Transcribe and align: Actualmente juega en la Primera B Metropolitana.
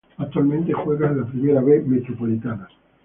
Actualmente 0.17 0.73
juega 0.73 1.09
en 1.09 1.19
la 1.19 1.27
Primera 1.27 1.61
B 1.61 1.83
Metropolitana. 1.85 2.67